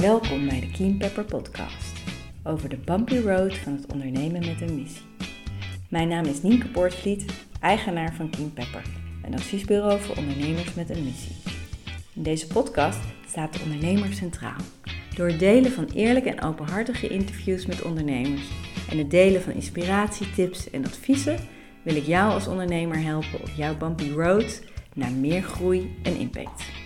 [0.00, 1.92] Welkom bij de Keen Pepper Podcast
[2.44, 5.06] over de bumpy road van het ondernemen met een missie.
[5.88, 7.24] Mijn naam is Nienke Poortvliet,
[7.60, 8.82] eigenaar van Keen Pepper,
[9.24, 11.36] een adviesbureau voor ondernemers met een missie.
[12.14, 14.60] In deze podcast staat de ondernemer centraal.
[15.14, 18.48] Door het delen van eerlijke en openhartige interviews met ondernemers
[18.90, 21.38] en het delen van inspiratie, tips en adviezen
[21.82, 24.62] wil ik jou als ondernemer helpen op jouw bumpy road
[24.94, 26.79] naar meer groei en impact.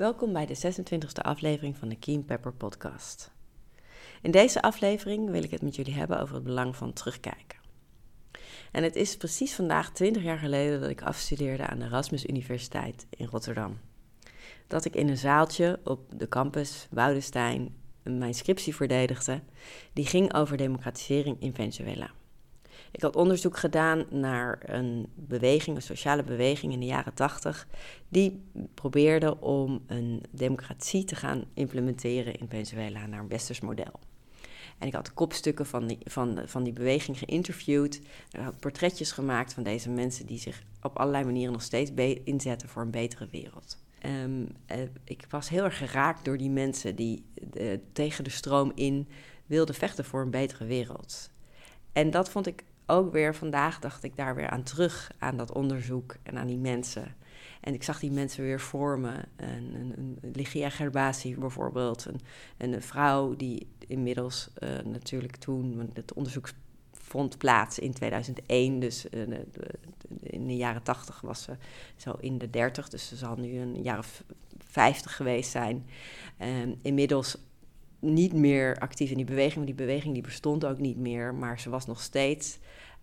[0.00, 3.30] Welkom bij de 26e aflevering van de Keen Pepper Podcast.
[4.22, 7.58] In deze aflevering wil ik het met jullie hebben over het belang van terugkijken.
[8.72, 13.06] En het is precies vandaag 20 jaar geleden dat ik afstudeerde aan de Erasmus Universiteit
[13.10, 13.78] in Rotterdam.
[14.66, 19.40] Dat ik in een zaaltje op de campus Woudestein mijn scriptie verdedigde,
[19.92, 22.10] die ging over democratisering in Venezuela.
[22.90, 27.66] Ik had onderzoek gedaan naar een beweging, een sociale beweging in de jaren 80,
[28.08, 28.42] die
[28.74, 34.00] probeerde om een democratie te gaan implementeren in Venezuela naar een westers model.
[34.78, 37.94] En ik had kopstukken van die, van, van die beweging geïnterviewd.
[38.30, 41.90] Ik had portretjes gemaakt van deze mensen die zich op allerlei manieren nog steeds
[42.24, 43.78] inzetten voor een betere wereld.
[44.06, 44.48] Um,
[45.04, 47.24] ik was heel erg geraakt door die mensen die
[47.92, 49.08] tegen de stroom in
[49.46, 51.30] wilden vechten voor een betere wereld.
[51.92, 55.52] En dat vond ik ook weer vandaag, dacht ik daar weer aan terug, aan dat
[55.52, 57.14] onderzoek en aan die mensen.
[57.60, 59.28] En ik zag die mensen weer vormen.
[59.36, 62.20] Een, een, een Ligia Gerbasi bijvoorbeeld, een,
[62.56, 66.48] een vrouw die inmiddels uh, natuurlijk toen, het onderzoek
[66.92, 69.46] vond plaats in 2001, dus de,
[70.20, 71.56] in de jaren 80 was ze
[71.96, 74.24] zo in de 30, dus ze zal nu een jaar of
[74.58, 75.86] 50 geweest zijn.
[76.40, 76.48] Uh,
[76.82, 77.36] inmiddels
[78.00, 81.60] niet meer actief in die beweging, want die beweging die bestond ook niet meer, maar
[81.60, 82.58] ze was nog steeds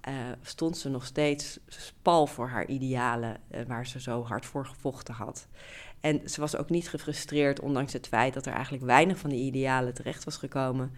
[0.08, 1.60] uh, stond ze nog steeds
[2.02, 5.48] pal voor haar idealen, uh, waar ze zo hard voor gevochten had.
[6.00, 9.44] En ze was ook niet gefrustreerd, ondanks het feit dat er eigenlijk weinig van die
[9.44, 10.92] idealen terecht was gekomen.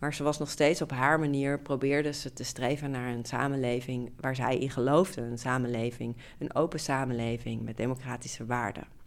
[0.00, 4.12] Maar ze was nog steeds op haar manier, probeerde ze te streven naar een samenleving
[4.20, 5.20] waar zij in geloofde.
[5.20, 9.01] Een samenleving, een open samenleving met democratische waarden.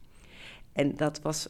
[0.75, 1.47] En dat was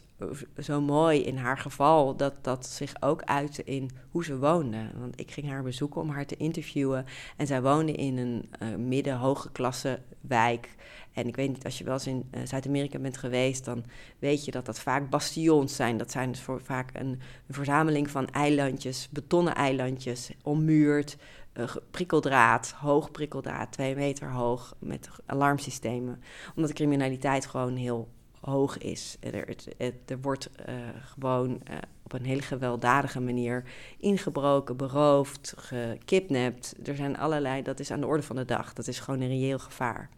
[0.58, 4.92] zo mooi in haar geval, dat dat zich ook uitte in hoe ze woonde.
[4.98, 7.06] Want ik ging haar bezoeken om haar te interviewen.
[7.38, 10.76] En zij woonde in een uh, midden-hoge klasse wijk.
[11.14, 13.84] En ik weet niet, als je wel eens in uh, Zuid-Amerika bent geweest, dan
[14.20, 15.98] weet je dat dat vaak bastions zijn.
[15.98, 17.08] Dat zijn dus voor, vaak een,
[17.48, 21.18] een, verzameling van eilandjes, betonnen eilandjes, ommuurd.
[21.54, 26.22] Uh, prikkeldraad, hoog prikkeldraad, twee meter hoog, met alarmsystemen.
[26.56, 28.08] Omdat de criminaliteit gewoon heel
[28.46, 29.18] hoog is.
[29.20, 29.56] Er,
[30.06, 33.64] er wordt uh, gewoon uh, op een hele gewelddadige manier
[33.98, 36.76] ingebroken, beroofd, gekidnapt.
[36.84, 38.74] Er zijn allerlei, dat is aan de orde van de dag.
[38.74, 40.10] Dat is gewoon een reëel gevaar.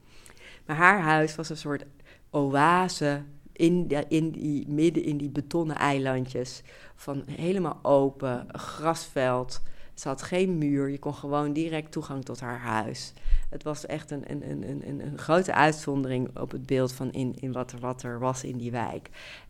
[0.66, 1.86] Maar haar huis was een soort
[2.30, 3.24] oase
[3.54, 6.62] in, in die, midden in die betonnen eilandjes.
[6.96, 9.62] Van helemaal open, grasveld.
[9.98, 13.14] Ze had geen muur, je kon gewoon direct toegang tot haar huis.
[13.50, 17.36] Het was echt een, een, een, een, een grote uitzondering op het beeld van in,
[17.40, 19.10] in wat, er, wat er was in die wijk.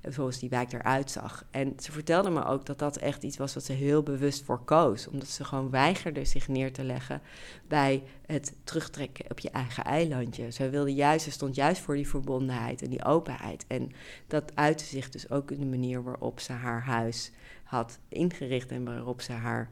[0.09, 1.45] Zoals die wijk eruit zag.
[1.51, 4.63] En ze vertelde me ook dat dat echt iets was wat ze heel bewust voor
[4.63, 5.07] koos.
[5.07, 7.21] Omdat ze gewoon weigerde zich neer te leggen
[7.67, 10.51] bij het terugtrekken op je eigen eilandje.
[10.51, 13.65] Ze wilde juist, ze stond juist voor die verbondenheid en die openheid.
[13.67, 13.91] En
[14.27, 17.31] dat uitte zich dus ook in de manier waarop ze haar huis
[17.63, 19.69] had ingericht en waarop ze haar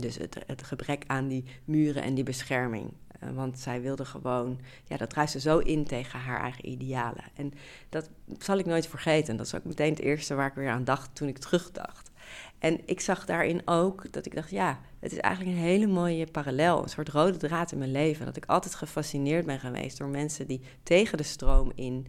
[0.00, 2.92] dus het, het, gebrek aan die muren en die bescherming.
[3.20, 7.24] Eh, want zij wilde gewoon, ja, dat druiste zo in tegen haar eigen idealen.
[7.34, 7.52] En
[7.88, 9.36] dat zal ik nooit vergeten.
[9.36, 12.10] Dat is ook meteen het eerste waar ik weer aan dacht toen ik terugdacht.
[12.58, 16.26] En ik zag daarin ook dat ik dacht, ja, het is eigenlijk een hele mooie
[16.26, 18.26] parallel, een soort rode draad in mijn leven.
[18.26, 22.06] Dat ik altijd gefascineerd ben geweest door mensen die tegen de stroom in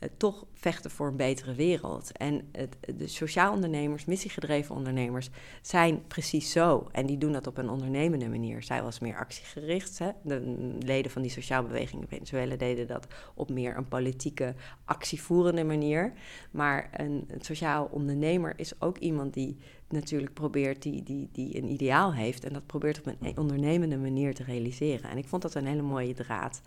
[0.00, 2.12] uh, toch vechten voor een betere wereld.
[2.12, 5.30] En het, de sociaal ondernemers, missiegedreven ondernemers,
[5.62, 6.88] zijn precies zo.
[6.92, 8.62] En die doen dat op een ondernemende manier.
[8.62, 9.98] Zij was meer actiegericht.
[9.98, 10.10] Hè?
[10.22, 10.40] De
[10.78, 14.54] leden van die sociaal beweging in Venezuela deden dat op meer een politieke,
[14.84, 16.12] actievoerende manier.
[16.50, 19.56] Maar een, een sociaal ondernemer is ook iemand die
[19.88, 22.44] natuurlijk probeert, die, die, die een ideaal heeft.
[22.44, 25.10] En dat probeert op een ondernemende manier te realiseren.
[25.10, 26.60] En ik vond dat een hele mooie draad.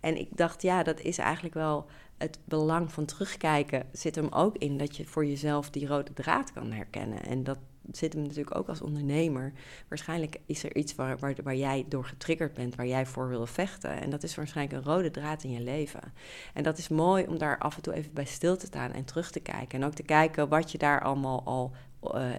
[0.00, 1.86] En ik dacht, ja, dat is eigenlijk wel
[2.18, 3.04] het belang van
[3.44, 7.22] terugkijken zit hem ook in dat je voor jezelf die rode draad kan herkennen.
[7.22, 7.58] En dat
[7.92, 9.52] zit hem natuurlijk ook als ondernemer.
[9.88, 13.46] Waarschijnlijk is er iets waar, waar, waar jij door getriggerd bent, waar jij voor wil
[13.46, 14.00] vechten.
[14.00, 16.12] En dat is waarschijnlijk een rode draad in je leven.
[16.54, 19.04] En dat is mooi om daar af en toe even bij stil te staan en
[19.04, 19.80] terug te kijken.
[19.80, 21.72] En ook te kijken wat je daar allemaal al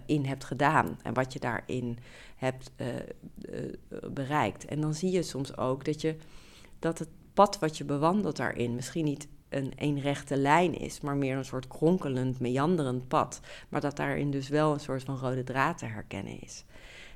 [0.06, 1.98] in hebt gedaan en wat je daarin
[2.36, 2.72] hebt
[4.12, 4.66] bereikt.
[4.66, 6.16] En dan zie je soms ook dat, je,
[6.80, 11.38] dat het pad wat je bewandelt daarin misschien niet een eenrechte lijn is, maar meer
[11.38, 13.40] een soort kronkelend, meanderend pad.
[13.70, 16.64] Maar dat daarin dus wel een soort van rode draad te herkennen is.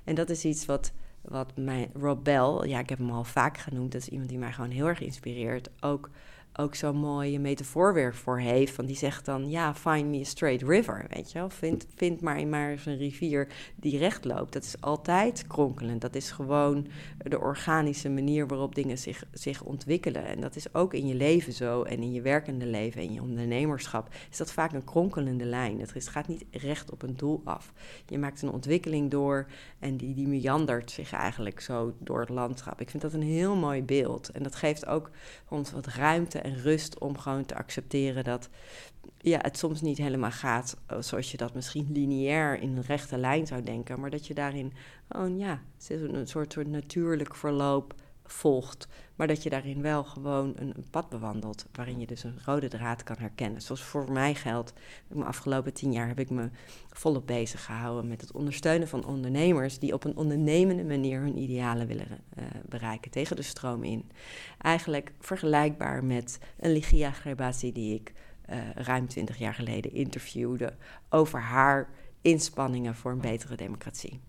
[0.03, 0.91] En dat is iets wat,
[1.21, 4.37] wat mijn Rob Bell, ja, ik heb hem al vaak genoemd, dat is iemand die
[4.37, 6.09] mij gewoon heel erg inspireert, ook
[6.53, 8.75] ook zo'n mooie metafoor weer voor heeft.
[8.75, 11.49] Want die zegt dan, ja, find me a straight river, weet je wel.
[11.49, 14.53] Vind, vind maar, maar eens een rivier die recht loopt.
[14.53, 16.01] Dat is altijd kronkelend.
[16.01, 16.87] Dat is gewoon
[17.17, 20.25] de organische manier waarop dingen zich, zich ontwikkelen.
[20.25, 21.83] En dat is ook in je leven zo.
[21.83, 25.79] En in je werkende leven, in je ondernemerschap, is dat vaak een kronkelende lijn.
[25.79, 27.73] Het gaat niet recht op een doel af.
[28.05, 29.47] Je maakt een ontwikkeling door
[29.79, 32.81] en die, die meandert zich eigenlijk zo door het landschap.
[32.81, 34.29] Ik vind dat een heel mooi beeld.
[34.29, 35.09] En dat geeft ook
[35.47, 38.49] ons wat ruimte en rust om gewoon te accepteren dat
[39.17, 43.17] ja, het soms niet helemaal gaat eh, zoals je dat misschien lineair in een rechte
[43.17, 44.73] lijn zou denken, maar dat je daarin
[45.09, 47.93] oh ja, een soort, soort natuurlijk verloop
[48.31, 52.67] volgt, maar dat je daarin wel gewoon een, pad bewandelt waarin je dus een rode
[52.67, 53.61] draad kan herkennen.
[53.61, 54.73] Zoals voor mij geldt,
[55.07, 56.49] de afgelopen tien jaar heb ik me
[56.89, 61.87] volop bezig gehouden met het ondersteunen van ondernemers die op een ondernemende manier hun idealen
[61.87, 64.11] willen uh, bereiken, tegen de stroom in.
[64.57, 68.13] Eigenlijk vergelijkbaar met een Ligia Grebasi die ik
[68.49, 70.73] uh, ruim twintig jaar geleden interviewde
[71.09, 71.89] over haar
[72.21, 74.19] inspanningen voor een betere democratie.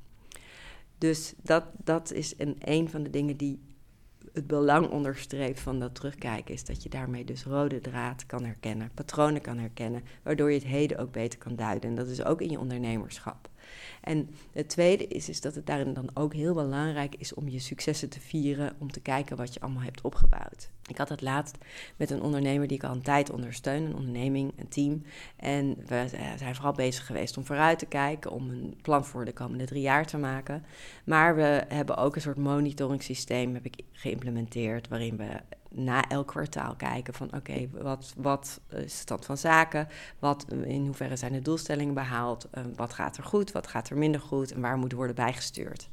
[0.98, 3.60] Dus dat, dat is een, een van de dingen die
[4.32, 8.90] het belang onderstreept van dat terugkijken is dat je daarmee dus rode draad kan herkennen,
[8.94, 11.90] patronen kan herkennen, waardoor je het heden ook beter kan duiden.
[11.90, 13.49] En dat is ook in je ondernemerschap.
[14.00, 17.58] En het tweede is, is dat het daarin dan ook heel belangrijk is om je
[17.58, 20.70] successen te vieren, om te kijken wat je allemaal hebt opgebouwd.
[20.86, 21.58] Ik had het laatst
[21.96, 25.02] met een ondernemer die ik al een tijd ondersteun, een onderneming, een team.
[25.36, 26.04] En we
[26.36, 29.82] zijn vooral bezig geweest om vooruit te kijken, om een plan voor de komende drie
[29.82, 30.64] jaar te maken.
[31.04, 35.40] Maar we hebben ook een soort monitoring systeem heb ik geïmplementeerd, waarin we
[35.74, 39.88] na elk kwartaal kijken van oké, wat, wat is de stand van zaken?
[40.18, 42.48] Wat, in hoeverre zijn de doelstellingen behaald?
[42.54, 43.52] Uh, wat gaat er goed?
[43.52, 44.52] Wat gaat er minder goed?
[44.52, 45.88] En waar moet worden bijgestuurd?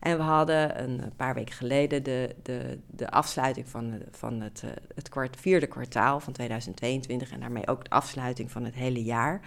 [0.00, 4.70] En we hadden een paar weken geleden de, de, de afsluiting van, van het, uh,
[4.94, 9.40] het kwart, vierde kwartaal van 2022 en daarmee ook de afsluiting van het hele jaar.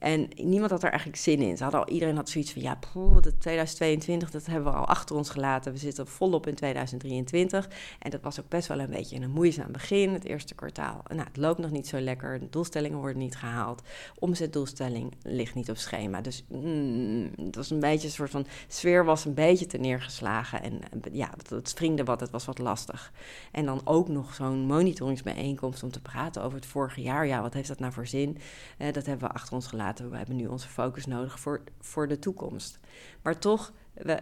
[0.00, 1.56] En niemand had er eigenlijk zin in.
[1.56, 4.86] Ze hadden al, iedereen had zoiets van, ja, poeh, de 2022, dat hebben we al
[4.86, 5.72] achter ons gelaten.
[5.72, 7.68] We zitten volop in 2023.
[7.98, 11.02] En dat was ook best wel een beetje een moeizaam begin, het eerste kwartaal.
[11.08, 13.82] Nou, het loopt nog niet zo lekker, de doelstellingen worden niet gehaald.
[14.18, 16.20] Omzetdoelstelling ligt niet op schema.
[16.20, 20.62] Dus mm, het was een beetje een soort van, sfeer was een beetje te neergeslagen.
[20.62, 20.80] En
[21.12, 23.12] ja, het, het springde wat, het was wat lastig.
[23.52, 27.26] En dan ook nog zo'n monitoringsbijeenkomst om te praten over het vorige jaar.
[27.26, 28.38] Ja, wat heeft dat nou voor zin?
[28.78, 32.08] Eh, dat hebben we achter ons gelaten we hebben nu onze focus nodig voor, voor
[32.08, 32.78] de toekomst.
[33.22, 33.72] Maar toch,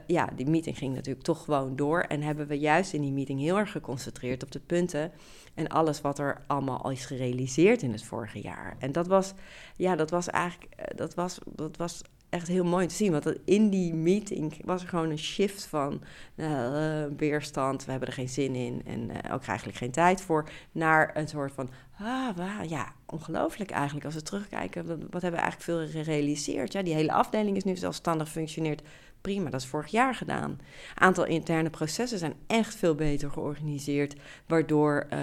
[0.06, 2.00] ja, die meeting ging natuurlijk toch gewoon door.
[2.00, 5.12] En hebben we juist in die meeting heel erg geconcentreerd op de punten
[5.54, 8.76] en alles wat er allemaal al is gerealiseerd in het vorige jaar.
[8.78, 9.34] En dat was,
[9.76, 13.12] ja, dat was eigenlijk, eh, dat was, dat was echt heel mooi te zien.
[13.12, 16.02] Want in die meeting was er gewoon een shift van
[16.36, 20.48] uh, weerstand, we hebben er geen zin in en uh, ook eigenlijk geen tijd voor,
[20.72, 24.04] naar een soort van, ah, wow, ja, ongelooflijk eigenlijk.
[24.04, 26.72] Als we terugkijken, wat, hebben we eigenlijk veel gerealiseerd?
[26.72, 28.82] Ja, die hele afdeling is nu zelfstandig, functioneert
[29.20, 29.50] prima.
[29.50, 30.60] Dat is vorig jaar gedaan.
[30.94, 34.16] Aantal interne processen zijn echt veel beter georganiseerd,
[34.46, 35.18] waardoor uh,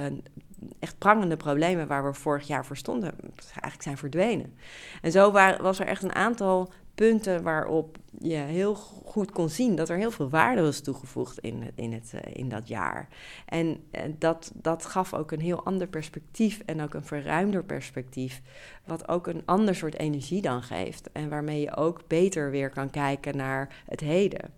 [0.80, 3.14] echt prangende problemen waar we vorig jaar voor stonden,
[3.52, 4.58] eigenlijk zijn verdwenen.
[5.02, 5.32] En zo
[5.62, 8.75] was er echt een aantal punten waarop je heel
[9.06, 12.50] goed kon zien dat er heel veel waarde was toegevoegd in, in, het, eh, in
[12.50, 13.08] dat jaar.
[13.46, 18.42] En, en dat, dat gaf ook een heel ander perspectief en ook een verruimder perspectief,
[18.86, 21.12] wat ook een ander soort energie dan geeft.
[21.12, 24.52] En waarmee je ook beter weer kan kijken naar het heden.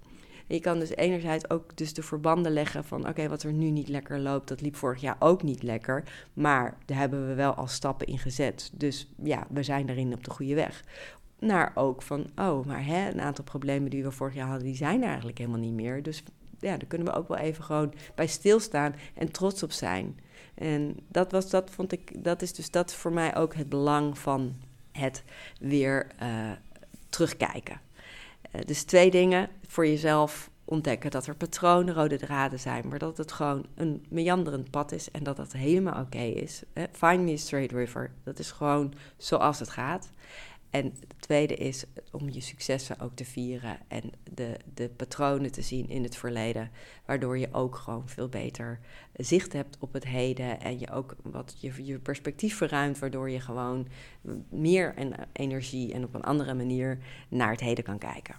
[0.47, 3.87] je kan dus enerzijds ook dus de verbanden leggen van oké, wat er nu niet
[3.87, 6.03] lekker loopt, dat liep vorig jaar ook niet lekker.
[6.33, 8.71] Maar daar hebben we wel al stappen in gezet.
[8.73, 10.83] Dus ja, we zijn daarin op de goede weg
[11.39, 14.75] naar ook van, oh, maar hè, een aantal problemen die we vorig jaar hadden, die
[14.75, 16.03] zijn er eigenlijk helemaal niet meer.
[16.03, 16.23] Dus
[16.59, 20.19] ja, daar kunnen we ook wel even gewoon bij stilstaan en trots op zijn.
[20.55, 24.17] En dat was, dat vond ik, dat is dus dat voor mij ook het belang
[24.17, 24.55] van
[24.91, 25.23] het
[25.59, 26.51] weer uh,
[27.09, 27.81] terugkijken.
[28.55, 33.17] Uh, dus twee dingen voor jezelf ontdekken dat er patronen, rode draden zijn, maar dat
[33.17, 36.63] het gewoon een meanderend pad is en dat dat helemaal oké okay is.
[36.91, 40.09] Find me a straight river, dat is gewoon zoals het gaat.
[40.69, 45.61] En het tweede is om je successen ook te vieren en de, de patronen te
[45.61, 46.71] zien in het verleden,
[47.05, 48.79] waardoor je ook gewoon veel beter
[49.13, 53.39] zicht hebt op het heden en je ook wat je, je perspectief verruimt, waardoor je
[53.39, 53.87] gewoon
[54.49, 54.93] meer
[55.33, 56.97] energie en op een andere manier
[57.29, 58.35] naar het heden kan kijken.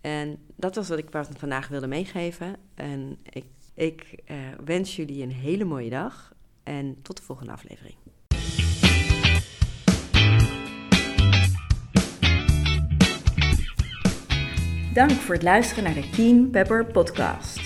[0.00, 2.56] En dat was wat ik vandaag wilde meegeven.
[2.74, 7.96] En ik, ik uh, wens jullie een hele mooie dag en tot de volgende aflevering.
[14.96, 17.60] Dank voor het luisteren naar de Keen Pepper podcast.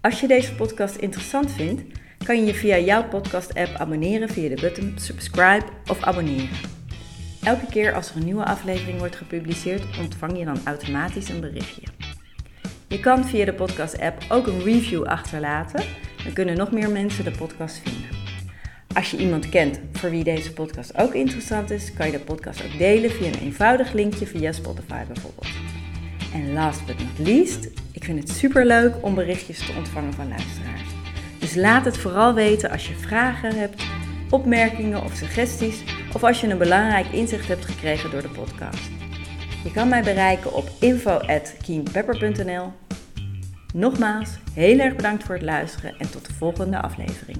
[0.00, 1.82] Als je deze podcast interessant vindt,
[2.24, 6.56] kan je je via jouw podcast-app abonneren via de button subscribe of abonneren.
[7.42, 11.82] Elke keer als er een nieuwe aflevering wordt gepubliceerd, ontvang je dan automatisch een berichtje.
[12.88, 15.84] Je kan via de podcast-app ook een review achterlaten,
[16.24, 18.10] dan kunnen nog meer mensen de podcast vinden.
[18.94, 22.64] Als je iemand kent voor wie deze podcast ook interessant is, kan je de podcast
[22.64, 25.65] ook delen via een eenvoudig linkje via Spotify bijvoorbeeld.
[26.32, 30.28] En last but not least, ik vind het super leuk om berichtjes te ontvangen van
[30.28, 30.90] luisteraars.
[31.38, 33.82] Dus laat het vooral weten als je vragen hebt,
[34.30, 38.90] opmerkingen of suggesties, of als je een belangrijk inzicht hebt gekregen door de podcast.
[39.64, 42.72] Je kan mij bereiken op info@keenpepper.nl.
[43.74, 47.38] Nogmaals, heel erg bedankt voor het luisteren en tot de volgende aflevering.